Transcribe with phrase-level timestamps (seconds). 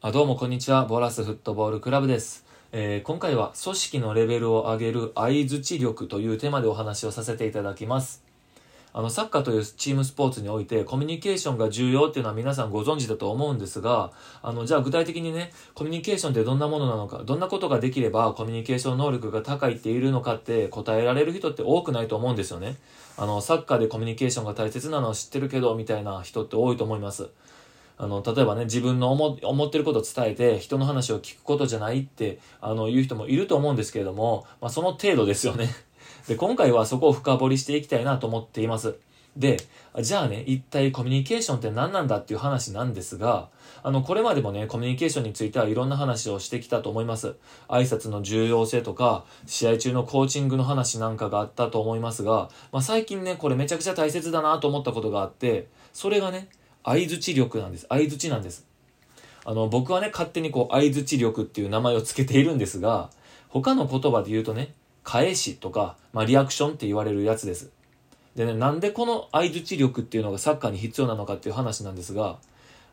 [0.00, 0.84] あどうもこんにちは。
[0.84, 2.46] ボラスフットボールクラブです。
[2.70, 8.22] えー今回は組織のレベルを上げる相槌力というテーマでお話をさせていただきます。
[8.92, 22.76] あの、サッカーというチームスポーツにおいてコミュニケーションが重要っていうのは皆さんご存知だと思うんですが、あの、じゃあ具体的にね、コミュニケーションってどんなものなのか、どんなことができればコミュニケーション能力が高いっているのかって答えられる人って多くないと思うんですよね。
[23.16, 27.30] あの、サッカーでコミュニケーションが大切なのは知ってるけど、みたいな人って多いと思います。
[27.98, 35.68] あの、例えばね、自分の思思ってることを伝えて、人の話を聞くことじゃないって、あの、言う人もいると思うんですけれども、まあ、その程度ですよね。
[36.28, 38.96] で、今回はそこを深掘りしていきたいなと思っています。
[39.36, 39.56] で、
[40.00, 43.48] じゃあね、一体コミュニケーションって何なんだっていう話なんですが、
[43.82, 47.36] あの、これまでもね、コミュニケーションについてはいろんな話をしてきたと思います。
[47.68, 56.48] 挨拶の重要性とか、試合中のコーチングの話なんかがあったと思いますが、まあ、最近ね、これめちゃくちゃ大切だなと思ったことがあって、それがね、
[56.88, 57.86] 相槌力なんです。
[57.90, 58.66] 相槌なんです。
[59.44, 63.10] あの、僕はね、勝手にこう、相槌力っていう名前を付けているんですが、
[63.48, 64.72] 他の言葉で言うとね、
[65.04, 67.70] 返しとか、まあ、リアクションって言われるやつです。
[68.36, 72.38] でね、なんでこの相槌力っていうのがサッカーに必要なのかっていう話なんですが、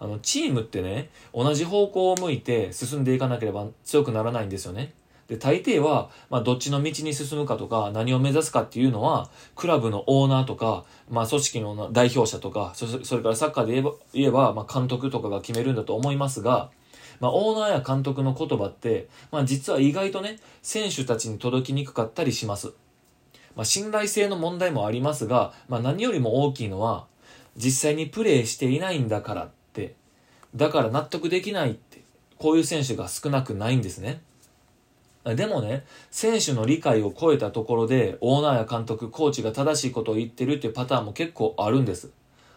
[0.00, 4.92] あの、チームってね、同じ方向を向いて進んでいかなければ強くならないんですよね。
[5.28, 16.70] で、大抵は、まあ、どっちの道に進むかとか、何を目指すかっていうのは、クラブのオーナーとか、まあ、組織の代表者とか、それからサッカーで言えば、言えばまあ、監督とかが決めるんだと思いますが、
[17.20, 22.72] まあ、オーナーや監督の言葉って、まあ、実は意外とね、選手たちに届きにくかったりします。
[23.56, 27.06] まあ、信頼性の問題もありますが、まあ、何よりも大きいのは、
[27.56, 29.94] 実際にプレーしていないんだからって、
[30.54, 32.02] だから納得できないって、
[32.38, 34.20] こういう選手が少なくないんですね。
[35.24, 42.10] でもね、選手の理解を超えたところで、オーナーや監督、コーチが正しいことを言ってるっていうパターンも結構あるんです。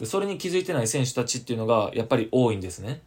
[0.00, 3.00] で、それに気づいてない選手たちっていうのがやっぱり多いんですね。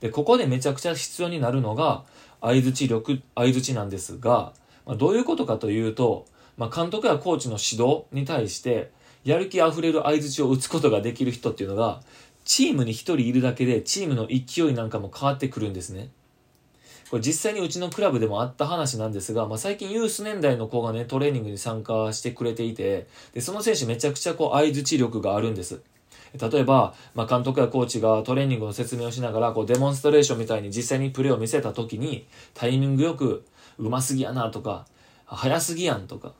[0.00, 2.04] で、ここでめちゃくちゃ必要になるのが、
[2.40, 4.52] 相槌力、相槌なんですが、
[4.86, 8.92] まあ、どういうことかというと、まあ、監督やコーチの指導に対して、
[9.24, 12.02] やる気あふれる相槌を打つことができる人っていうのが、
[12.44, 16.10] チームに一人いるだけで、チームの勢いなんかも変わってくるんですね。
[17.10, 25.80] これ実際にうちのクラブでもあった話なんですが、まあ、最近ユース年代の子がね、トレーニングに参加してくれていて、で、その選手めちゃくちゃこう、相槌力があるんです。
[26.40, 33.44] 例えば、まあ、監督やコーチがトレーニングの説明をしながら、こう、デモンストレーションみたいに実際にプレーを見せた時に、タイミングよく、
[33.78, 34.86] うますぎやなとか、
[35.26, 36.32] 早すぎやんとか、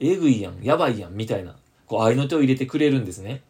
[0.00, 1.54] えぐいやん、やばいやん、みたいな、
[1.86, 3.42] こう、合いの手を入れてくれるんですね。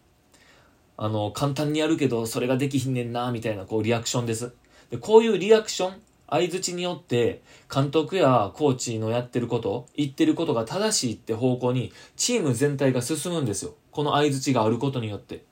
[0.97, 4.53] あの、簡単にやるけど、それができひんねんな、みたいな、こう、リアクションです。
[4.91, 13.75] で、こういうリアクション、相槌によって、監督やコーチのやってること、言ってることが正しいって方向に、チーム全体が進むんですよ。
[13.91, 15.45] この相槌があることによって。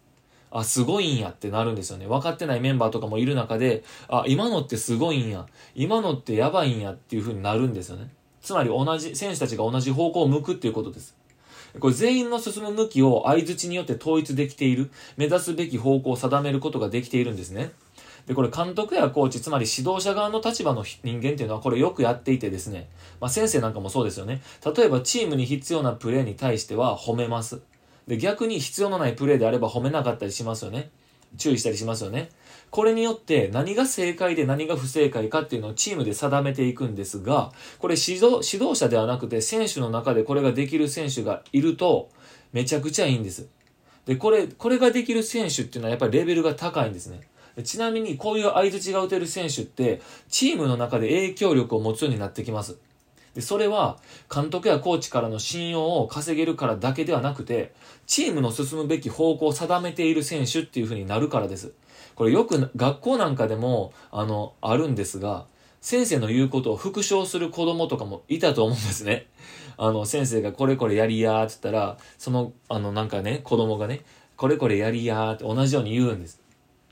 [0.50, 2.06] あ、すごいんやってなるんですよね。
[2.06, 5.46] 分かってないメンバーとかもいる中で、あ、今のってすごいんや。
[5.74, 8.10] 今のってやばいんやっていう風になるんですよね。
[8.42, 11.16] つまり同じ、選手たちが同じ方向を向くっていうことです。
[11.80, 17.72] これ全員の進む向きを相槌によって統一できている、目指すべき方向を定めることができているんですね。
[18.26, 22.88] で、これ監督やコーチ、つまり指導者側の立場の人間っていうのはこれよくやっていてですね、
[23.20, 24.42] まあ先生なんかもそうですよね。
[24.76, 27.60] 例えばチームに必要なプレーに対しては褒めます。
[28.08, 30.90] で、逆に必要のないプレーであれば褒めなかったりしますよね。
[31.38, 32.30] 注意したりしますよね。
[32.70, 42.10] これによって何が正解で何が不正解かっていうのをチームで定めていくんですが、これ指導、指導者ではなくて選手の中でこれができる選手がいると
[42.52, 43.48] めちゃくちゃいいんです。
[44.04, 47.20] で、これ、これができる選手っていうのはやっぱりレベルが高いんですね。
[47.62, 52.78] ちなみにこういう相槌が打てる選手ってチームの中で影響力を持つようになってきます。
[53.34, 53.98] で、それは
[54.34, 57.74] 監督やコーチからの信用を稼げるからだけではなくて、
[58.06, 61.72] チームの進むべき方向を定めている選手っていう風になるからです。
[62.14, 65.44] これよく学校なんかでも、あの、あるんですが、
[65.82, 69.26] 先生の言うことを復唱する子供とかもいたと思うんですね。
[69.76, 74.00] あの、先生がこれこれやりやーって言ったら、その、あの、なんかね、子供がね、
[74.36, 76.40] これこれやりやーって同じように言うんです。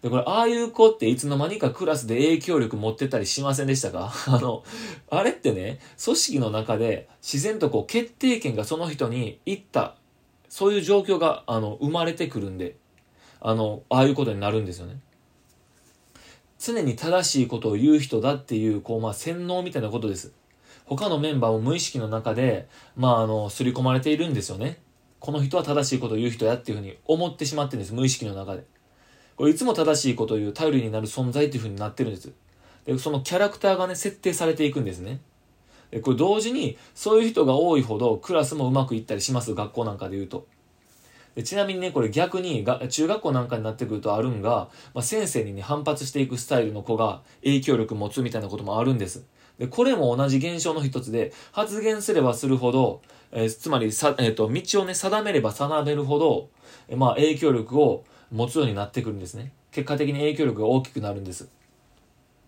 [0.05, 4.13] で、これ、ああいう子っていつの間にかクラスで影響力持ってたりしませんでしたか？
[4.29, 4.63] あの、
[5.09, 9.97] あれってね、組織の中で自然とこう決定権がその人にいった、
[10.51, 12.77] そういう状況が、あの、生まれてくるんで、
[13.41, 14.99] あの、ああいうことになるんですよね。
[16.59, 20.33] 常に正しいことを言う人だっていう、こう、まあ、洗脳みたいなことです。
[20.85, 24.83] 他のメンバーも無意識の中で、まあ、あの、刷り込まれているんですよね。
[25.19, 28.65] この人は正しいことを言う人やっていうふうに思ってしまってるんです、無意識の中で。
[29.37, 32.33] これいつも正しいことを言う頼りになる存在っていう風になってるんです。
[32.87, 35.21] で、そのキャラクターがね、設定されていくんですね。
[35.91, 40.47] で、これ同時に、そういう人が多いほどクラスもうまくいったりします、学校なんかで言うと。
[41.35, 49.25] でちなみにね、これ逆にが、中学校なんかになってくるとあるんが、まあ、先生にね、反発していくスタイルの子が影響力持つみたいなこともあるんです。
[49.59, 53.03] で、これも同じ現象の一つで、発言すればするほど、
[53.33, 56.49] えー、つまりさ、えっ、ー、と、道をね、定めれば定めるほど、
[56.89, 58.05] えー、まあ、影響力を
[58.35, 59.53] 持つようになってくるんですね。
[59.71, 61.49] 結果的に影響力が大きくなるんです。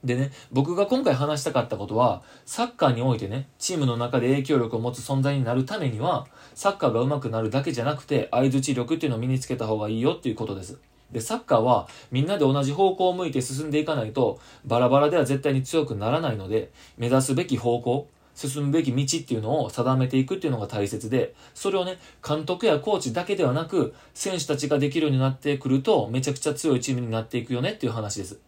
[0.02, 10.78] でね、僕が今回話したかったことは、サッカーにおいてね、チームの中で影響力を持つ存在になるためには、サッカーが上手くなるだけじゃなくて、相槌力っていうのを身につけた方がいいよっていうことです。
[11.12, 28.38] で、サッカーはみんなで同じ方向を向いて進んでいかないと、バラバラでは絶対に強くならないので、目指すべき方向、進むべき道っていうのを定めていくっていうのが大切で、それをね、監督やコーチだけではなく、選手たちができるようになってくると、めちゃくちゃ強いチームになっていくよねっていう話です。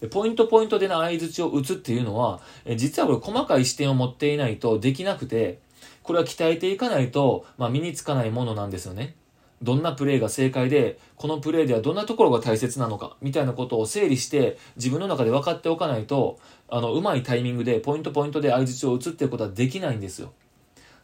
[0.00, 5.60] でポイントポイントでの相づちを打つっていうのは、え実はこれ細かい視点を持っていないとできなくて、
[6.02, 9.14] これは鍛えていかないと、まあ、身につかないものなんですよね。
[9.62, 16.38] どんなプレーが正解で、このプレーではどんなところが大切なのか、みたいなことを整理して、自分の中で分かっておかないと、
[16.68, 20.32] あの、うまいタイミングで、ポイントポイントで相づちを打つっていうことはできないんですよ。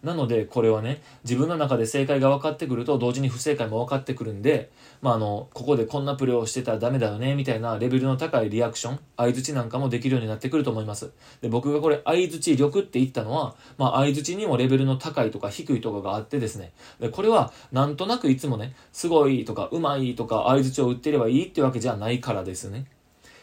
[0.04, 4.70] なので、これはね、自分の中で正解が分かってくると、同時に不正解も分かってくるんで、
[5.00, 11.10] まあ、あの、ここでこんなプレーをしてたらダメだよね、みたいなレベルの高いリアクション、相づちなんかもできるようになってくると思います。
[11.40, 22.84] で、僕がこれ、相づち力って言ったのは、まあ、相づちにもレベルの高いとか低いとかがあってですね、で、これは、なんとなくいつもね、すごいとか、うまいとか、相づちを打ってればいいってわけじゃないからですね。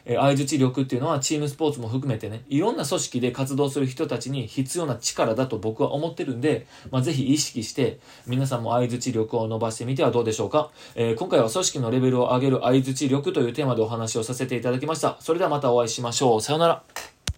[0.05, 10.69] え相槌力っていうのはチームスポーツも含めてね、いろんな組織で活動する人たちに必要な力だと僕は思ってるんで、まあ、ぜひ意識して、皆さんも相槌力を伸ばしてみてはどうでしょうか。
[10.95, 15.17] えー、今回は組織のレベルを上げる相槌力というテーマでお話をさせていただきました。
[15.19, 16.41] それではまたお会いしましょう。
[16.41, 17.10] さよなら。